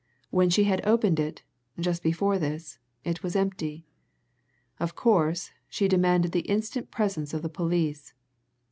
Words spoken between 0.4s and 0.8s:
she